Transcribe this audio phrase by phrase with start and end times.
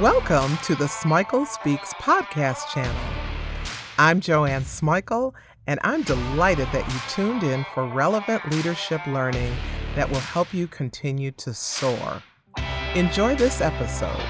[0.00, 3.00] Welcome to the Smikle Speaks podcast channel.
[3.96, 5.34] I'm Joanne Smikle,
[5.68, 9.54] and I'm delighted that you tuned in for relevant leadership learning
[9.94, 12.24] that will help you continue to soar.
[12.96, 14.20] Enjoy this episode.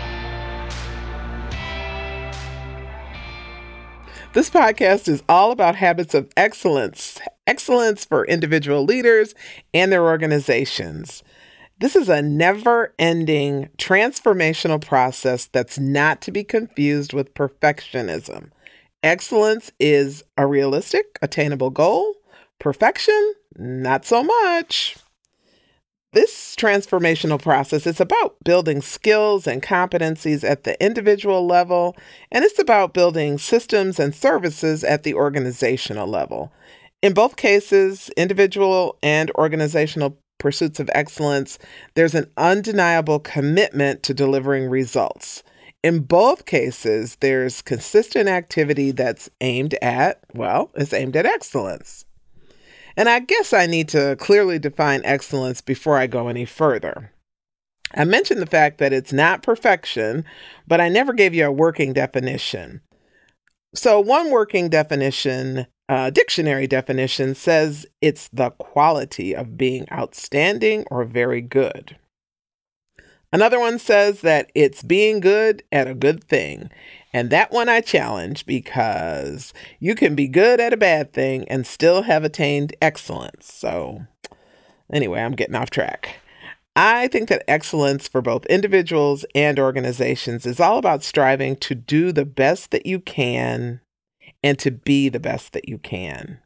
[4.34, 9.34] This podcast is all about habits of excellence, excellence for individual leaders
[9.72, 11.22] and their organizations.
[11.78, 18.50] This is a never ending transformational process that's not to be confused with perfectionism.
[19.02, 22.14] Excellence is a realistic, attainable goal.
[22.60, 24.96] Perfection, not so much.
[26.12, 31.96] This transformational process is about building skills and competencies at the individual level,
[32.30, 36.52] and it's about building systems and services at the organizational level.
[37.02, 41.58] In both cases, individual and organizational pursuits of excellence,
[41.94, 45.42] there's an undeniable commitment to delivering results.
[45.82, 52.04] In both cases, there's consistent activity that's aimed at, well, it's aimed at excellence.
[52.94, 57.10] And I guess I need to clearly define excellence before I go any further.
[57.94, 60.26] I mentioned the fact that it's not perfection,
[60.68, 62.82] but I never gave you a working definition.
[63.74, 71.04] So, one working definition, uh, dictionary definition, says it's the quality of being outstanding or
[71.04, 71.96] very good.
[73.32, 76.70] Another one says that it's being good at a good thing.
[77.12, 81.66] And that one I challenge because you can be good at a bad thing and
[81.66, 83.52] still have attained excellence.
[83.52, 84.06] So,
[84.92, 86.18] anyway, I'm getting off track.
[86.76, 92.10] I think that excellence for both individuals and organizations is all about striving to do
[92.10, 93.80] the best that you can
[94.44, 96.38] and to be the best that you can.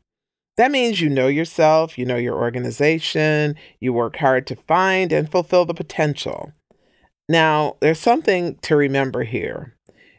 [0.57, 5.31] That means you know yourself, you know your organization, you work hard to find and
[5.31, 6.53] fulfill the potential.
[7.29, 9.77] Now, there's something to remember here.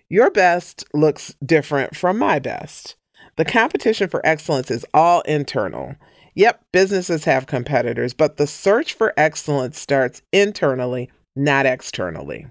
[0.10, 2.98] Your best looks different from my best.
[3.38, 5.96] The competition for excellence is all internal.
[6.36, 12.48] Yep, businesses have competitors, but the search for excellence starts internally, not externally.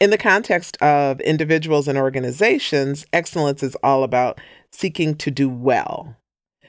[0.00, 4.40] In the context of individuals and organizations, excellence is all about
[4.72, 6.16] seeking to do well,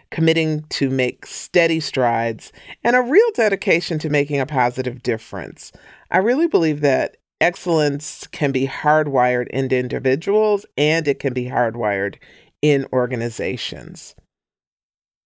[0.10, 2.52] committing to make steady strides,
[2.84, 5.72] and a real dedication to making a positive difference.
[6.12, 12.16] I really believe that excellence can be hardwired into individuals and it can be hardwired
[12.62, 14.14] in organizations.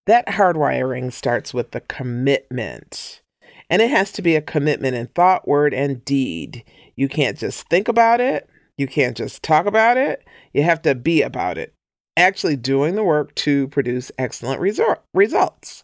[0.06, 3.24] That hardwiring starts with the commitment.
[3.70, 6.64] And it has to be a commitment in thought, word, and deed.
[6.96, 8.50] You can't just think about it.
[8.78, 10.24] You can't just talk about it.
[10.54, 11.74] You have to be about it,
[12.18, 15.84] actually doing the work to produce excellent resor- results.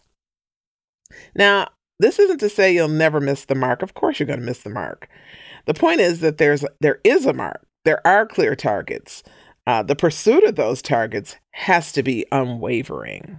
[1.34, 3.82] Now, this isn't to say you'll never miss the mark.
[3.82, 5.08] Of course, you're going to miss the mark.
[5.66, 7.64] The point is that there's there is a mark.
[7.84, 9.22] There are clear targets.
[9.66, 13.38] Uh, the pursuit of those targets has to be unwavering.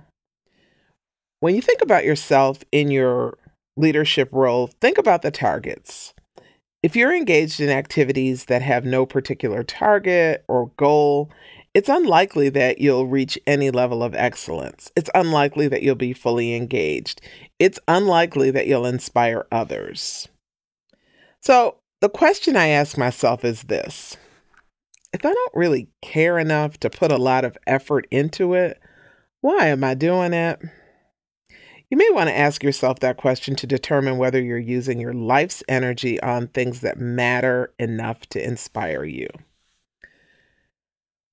[1.41, 3.37] When you think about yourself in your
[3.75, 6.13] leadership role, think about the targets.
[6.81, 11.31] If you're engaged in activities that have no particular target or goal,
[11.73, 14.91] it's unlikely that you'll reach any level of excellence.
[14.95, 17.21] It's unlikely that you'll be fully engaged.
[17.57, 20.27] It's unlikely that you'll inspire others.
[21.39, 24.17] So, the question I ask myself is this
[25.13, 28.79] If I don't really care enough to put a lot of effort into it,
[29.41, 30.59] why am I doing it?
[31.93, 35.61] You may want to ask yourself that question to determine whether you're using your life's
[35.69, 39.27] energy on things that matter enough to inspire you.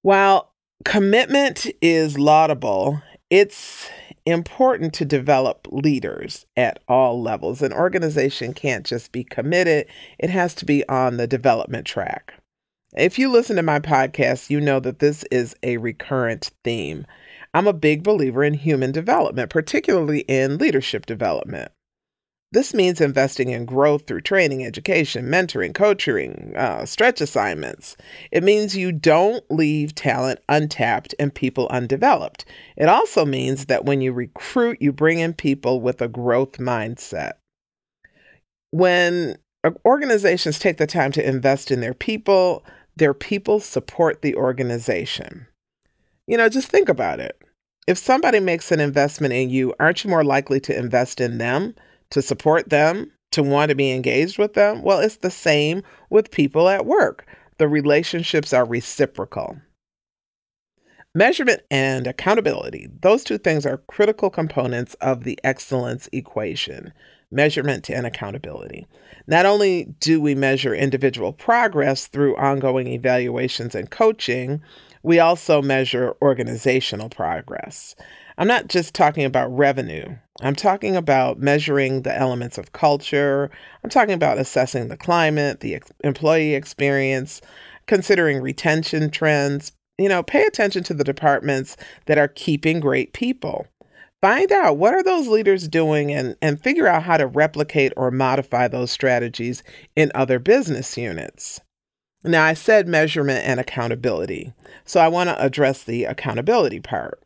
[0.03, 0.53] While
[0.85, 3.01] commitment is laudable,
[3.31, 3.89] it's
[4.27, 7.63] important to develop leaders at all levels.
[7.63, 9.87] An organization can't just be committed,
[10.19, 12.35] it has to be on the development track.
[12.95, 17.07] If you listen to my podcast, you know that this is a recurrent theme.
[17.53, 21.73] I'm a big believer in human development, particularly in leadership development.
[22.53, 27.97] This means investing in growth through training, education, mentoring, coaching, uh, stretch assignments.
[28.33, 32.45] It means you don't leave talent untapped and people undeveloped.
[32.77, 37.35] It also means that when you recruit, you bring in people with a growth mindset.
[38.73, 39.39] When
[39.85, 42.65] organizations take the time to invest in their people,
[42.97, 45.47] their people support the organization.
[46.31, 47.41] You know, just think about it.
[47.87, 51.75] If somebody makes an investment in you, aren't you more likely to invest in them?
[52.11, 54.83] to support them, to want to be engaged with them?
[54.83, 57.27] Well, it's the same with people at work.
[57.59, 59.57] The relationships are reciprocal.
[61.15, 66.93] Measurement and accountability, those two things are critical components of the excellence equation
[67.33, 68.85] measurement and accountability.
[69.29, 74.61] Not only do we measure individual progress through ongoing evaluations and coaching,
[75.03, 77.95] we also measure organizational progress.
[78.39, 80.17] I'm not just talking about revenue.
[80.41, 83.51] I'm talking about measuring the elements of culture.
[83.85, 87.43] I'm talking about assessing the climate, the ex- employee experience,
[87.87, 89.73] considering retention trends.
[89.99, 91.77] You know, pay attention to the departments
[92.07, 93.67] that are keeping great people.
[94.23, 98.11] Find out what are those leaders doing and, and figure out how to replicate or
[98.11, 99.63] modify those strategies
[99.97, 101.61] in other business units.
[102.23, 104.53] Now, I said measurement and accountability,
[104.85, 107.23] so I want to address the accountability part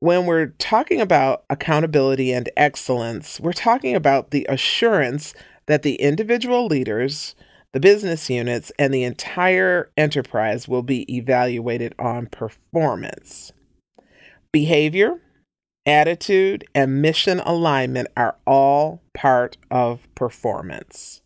[0.00, 5.34] when we're talking about accountability and excellence, we're talking about the assurance
[5.66, 7.34] that the individual leaders,
[7.72, 13.52] the business units, and the entire enterprise will be evaluated on performance.
[14.52, 15.20] Behavior,
[15.84, 21.20] attitude, and mission alignment are all part of performance.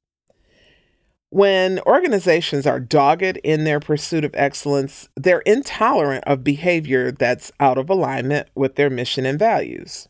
[1.35, 7.77] When organizations are dogged in their pursuit of excellence, they're intolerant of behavior that's out
[7.77, 10.09] of alignment with their mission and values.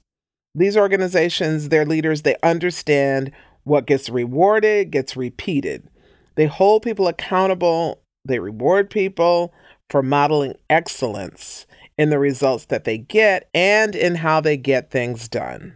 [0.55, 3.33] These organizations, their leaders, they understand
[3.63, 5.89] what gets rewarded gets repeated.
[6.35, 9.55] They hold people accountable, they reward people
[9.89, 11.65] for modeling excellence
[11.97, 15.75] in the results that they get and in how they get things done.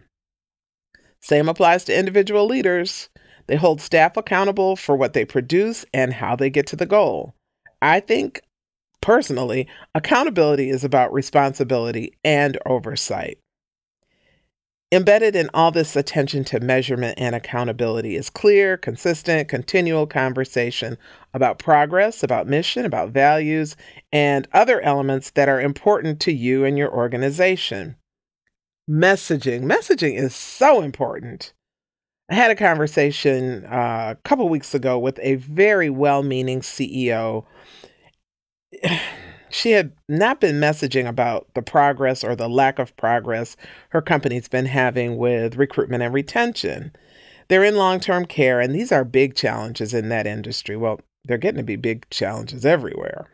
[1.23, 3.09] Same applies to individual leaders.
[3.49, 7.33] They hold staff accountable for what they produce and how they get to the goal.
[7.81, 8.41] I think,
[9.01, 13.39] personally, accountability is about responsibility and oversight.
[14.91, 20.95] Embedded in all this attention to measurement and accountability is clear, consistent, continual conversation
[21.33, 23.75] about progress, about mission, about values,
[24.11, 27.95] and other elements that are important to you and your organization.
[28.87, 29.63] Messaging.
[29.63, 31.53] Messaging is so important.
[32.29, 37.45] I had a conversation uh, a couple weeks ago with a very well meaning CEO.
[39.51, 43.57] She had not been messaging about the progress or the lack of progress
[43.89, 46.91] her company's been having with recruitment and retention.
[47.47, 50.77] They're in long term care, and these are big challenges in that industry.
[50.77, 53.27] Well, they're getting to be big challenges everywhere.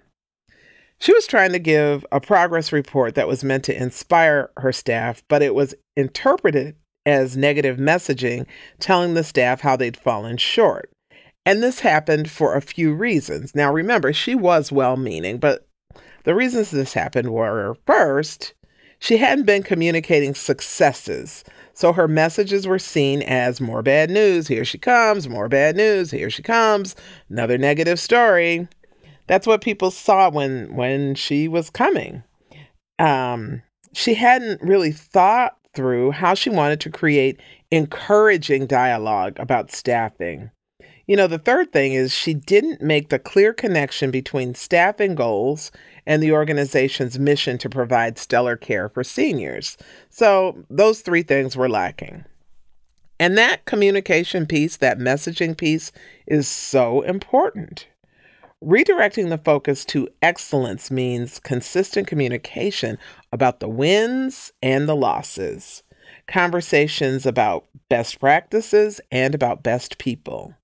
[0.99, 5.21] She was trying to give a progress report that was meant to inspire her staff,
[5.27, 8.45] but it was interpreted as negative messaging
[8.79, 10.91] telling the staff how they'd fallen short.
[11.45, 13.53] And this happened for a few reasons.
[13.53, 15.67] Now, remember, she was well meaning, but
[16.23, 18.53] the reasons this happened were first,
[18.99, 21.43] she hadn't been communicating successes.
[21.73, 24.47] So her messages were seen as more bad news.
[24.47, 26.09] Here she comes, more bad news.
[26.09, 26.95] Here she comes,
[27.29, 28.67] another negative story.
[29.27, 32.23] That's what people saw when when she was coming.
[32.97, 33.61] Um,
[33.93, 37.39] she hadn't really thought through how she wanted to create
[37.71, 40.49] encouraging dialogue about staffing.
[41.07, 45.71] You know, the third thing is she didn't make the clear connection between staffing goals
[46.07, 49.77] and the organization's mission to provide stellar care for seniors.
[50.09, 52.25] So those three things were lacking.
[53.19, 55.91] And that communication piece, that messaging piece,
[56.27, 57.87] is so important.
[58.65, 62.97] Redirecting the focus to excellence means consistent communication
[63.31, 65.83] about the wins and the losses,
[66.27, 70.55] conversations about best practices and about best people.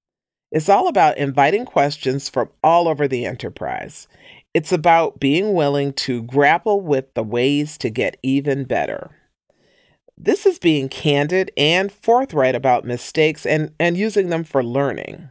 [0.52, 4.08] It's all about inviting questions from all over the enterprise.
[4.56, 9.12] It's about being willing to grapple with the ways to get even better.
[10.18, 15.30] This is being candid and forthright about mistakes and, and using them for learning.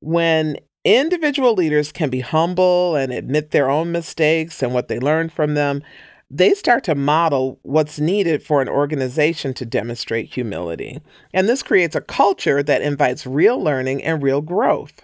[0.00, 0.58] When
[0.94, 5.54] individual leaders can be humble and admit their own mistakes and what they learned from
[5.54, 5.82] them,
[6.30, 11.00] they start to model what's needed for an organization to demonstrate humility.
[11.32, 15.02] And this creates a culture that invites real learning and real growth.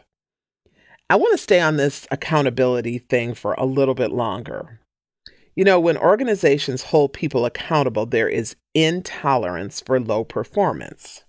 [1.11, 4.81] I want to stay on this accountability thing for a little bit longer.
[5.55, 11.25] You know, when organizations hold people accountable, there is intolerance for low performance.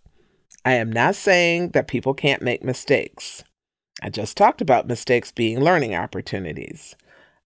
[0.63, 3.43] I am not saying that people can't make mistakes.
[4.01, 6.95] I just talked about mistakes being learning opportunities.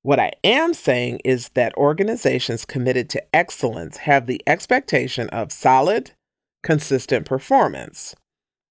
[0.01, 6.11] What I am saying is that organizations committed to excellence have the expectation of solid,
[6.63, 8.15] consistent performance.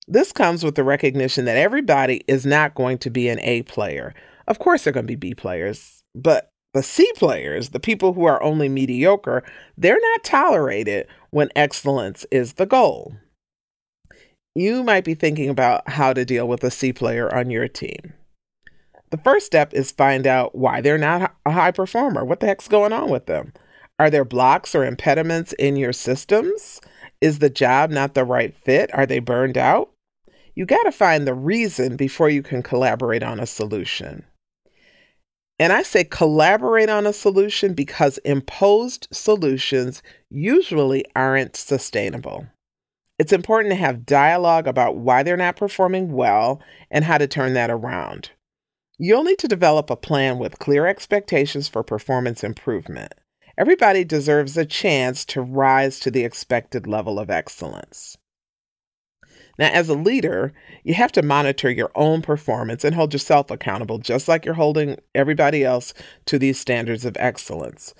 [0.09, 4.15] This comes with the recognition that everybody is not going to be an A player.
[4.47, 8.25] Of course, they're going to be B players, but the C players, the people who
[8.25, 9.43] are only mediocre,
[9.77, 13.17] they're not tolerated when excellence is the goal
[14.57, 18.15] you might be thinking about how to deal with a C player on your team.
[19.11, 22.25] The first step is find out why they're not a high performer.
[22.25, 23.53] What the heck's going on with them?
[23.99, 26.81] Are there blocks or impediments in your systems?
[27.21, 28.91] Is the job not the right fit?
[28.95, 29.91] Are they burned out?
[30.55, 34.25] You got to find the reason before you can collaborate on a solution.
[35.59, 42.47] And I say collaborate on a solution because imposed solutions usually aren't sustainable.
[43.19, 47.55] It's important to have dialogue about why they're not performing well and how to turn
[47.55, 48.31] that around.
[48.99, 53.15] You'll need to develop a plan with clear expectations for performance improvement.
[53.59, 58.19] Everybody deserves a chance to rise to the expected level of excellence.
[59.59, 60.53] Now, as a leader,
[60.85, 64.99] you have to monitor your own performance and hold yourself accountable, just like you're holding
[65.15, 65.95] everybody else
[66.27, 67.95] to these standards of excellence.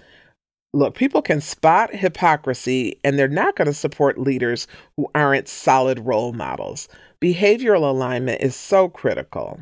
[0.77, 4.67] Look, people can spot hypocrisy and they're not going to support leaders
[4.99, 6.87] who aren't solid role models.
[7.19, 9.59] Behavioral alignment is so critical.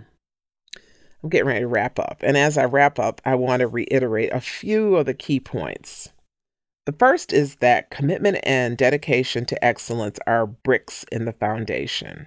[1.22, 2.16] I'm getting ready to wrap up.
[2.22, 6.08] And as I wrap up, I want to reiterate a few of the key points.
[6.84, 12.26] The first is that commitment and dedication to excellence are bricks in the foundation.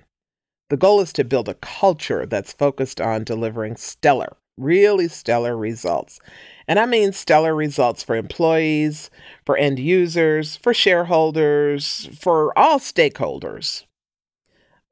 [0.70, 6.19] The goal is to build a culture that's focused on delivering stellar, really stellar results.
[6.67, 9.09] And I mean stellar results for employees,
[9.45, 13.85] for end users, for shareholders, for all stakeholders.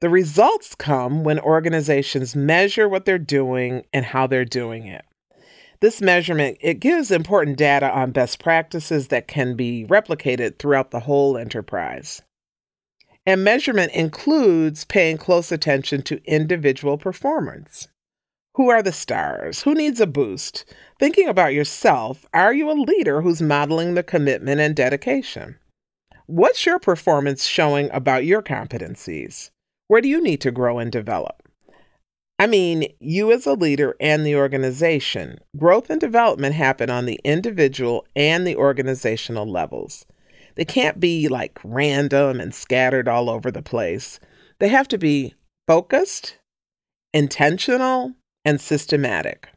[0.00, 5.04] The results come when organizations measure what they're doing and how they're doing it.
[5.80, 11.00] This measurement it gives important data on best practices that can be replicated throughout the
[11.00, 12.22] whole enterprise.
[13.26, 17.88] And measurement includes paying close attention to individual performance.
[18.56, 19.62] Who are the stars?
[19.62, 20.64] Who needs a boost?
[20.98, 25.58] Thinking about yourself, are you a leader who's modeling the commitment and dedication?
[26.24, 29.50] What's your performance showing about your competencies?
[29.88, 31.42] Where do you need to grow and develop?
[32.38, 35.38] I mean, you as a leader and the organization.
[35.58, 40.06] Growth and development happen on the individual and the organizational levels.
[40.54, 44.18] They can't be like random and scattered all over the place.
[44.60, 45.34] They have to be
[45.66, 46.38] focused,
[47.12, 48.14] intentional,
[48.46, 49.48] and systematic.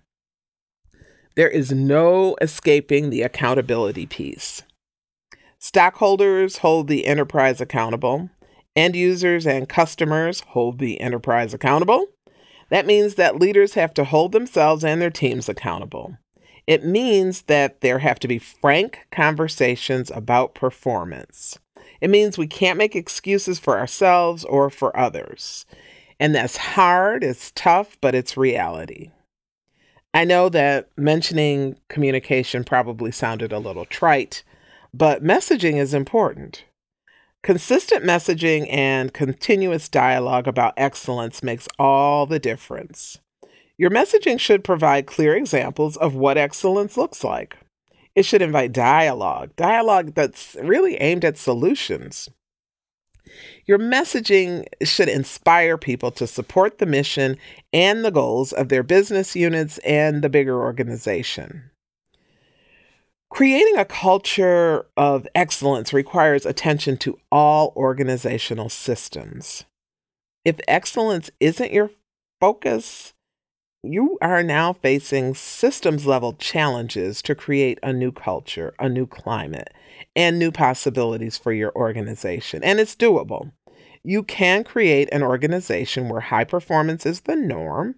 [1.36, 4.64] There is no escaping the accountability piece.
[5.60, 8.32] Stockholders hold the enterprise accountable.
[8.76, 12.08] End users and customers hold the enterprise accountable.
[12.72, 16.18] That means that leaders have to hold themselves and their teams accountable.
[16.66, 21.60] It means that there have to be frank conversations about performance.
[22.02, 25.68] It means we can't make excuses for ourselves or for others.
[26.20, 29.12] And that's hard, it's tough, but it's reality.
[30.14, 34.44] I know that mentioning communication probably sounded a little trite,
[34.94, 36.66] but messaging is important.
[37.42, 43.20] Consistent messaging and continuous dialogue about excellence makes all the difference.
[43.78, 47.56] Your messaging should provide clear examples of what excellence looks like.
[48.14, 52.30] It should invite dialogue, dialogue that's really aimed at solutions.
[53.70, 57.38] Your messaging should inspire people to support the mission
[57.72, 61.70] and the goals of their business units and the bigger organization.
[63.30, 69.66] Creating a culture of excellence requires attention to all organizational systems.
[70.44, 71.92] If excellence isn't your
[72.42, 73.14] focus,
[73.84, 79.72] you are now facing systems level challenges to create a new culture, a new climate,
[80.16, 82.64] and new possibilities for your organization.
[82.64, 83.52] And it's doable.
[84.04, 87.96] You can create an organization where high performance is the norm,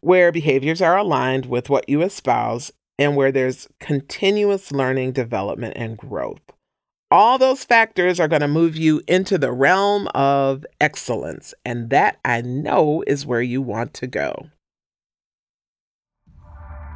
[0.00, 5.98] where behaviors are aligned with what you espouse, and where there's continuous learning, development, and
[5.98, 6.40] growth.
[7.10, 12.18] All those factors are going to move you into the realm of excellence, and that
[12.24, 14.50] I know is where you want to go.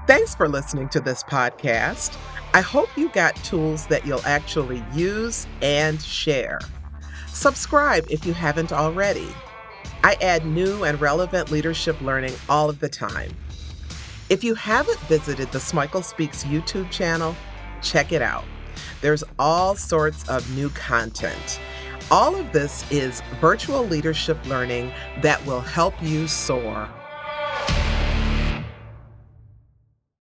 [0.07, 2.17] Thanks for listening to this podcast.
[2.55, 6.59] I hope you got tools that you'll actually use and share.
[7.40, 9.26] Subscribe if you haven't already.
[10.04, 13.35] I add new and relevant leadership learning all of the time.
[14.28, 17.35] If you haven't visited the Smikle Speaks YouTube channel,
[17.80, 18.44] check it out.
[19.00, 21.59] There's all sorts of new content.
[22.11, 24.92] All of this is virtual leadership learning
[25.23, 26.90] that will help you soar